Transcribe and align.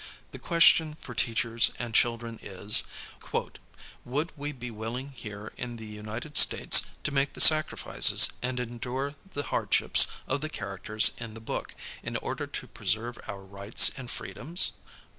The 0.31 0.39
question 0.39 0.95
for 0.99 1.13
teachers 1.13 1.69
and 1.77 1.93
children 1.93 2.39
is, 2.41 2.81
"Would 4.03 4.31
we 4.35 4.51
be 4.51 4.71
willing 4.71 5.11
here 5.11 5.53
in 5.57 5.75
the 5.75 5.85
United 5.85 6.37
States 6.37 6.87
to 7.03 7.11
make 7.13 7.33
the 7.33 7.39
sacrifices 7.39 8.31
and 8.41 8.59
endure 8.59 9.13
the 9.33 9.43
hardships 9.43 10.07
of 10.25 10.41
the 10.41 10.49
characters 10.49 11.11
in 11.19 11.35
the 11.35 11.39
book, 11.39 11.75
in 12.01 12.17
order 12.17 12.47
to 12.47 12.67
j)reserve 12.69 13.19
our 13.29 13.43
rights 13.45 13.91
and 13.95 14.09
freedoms? 14.09 14.71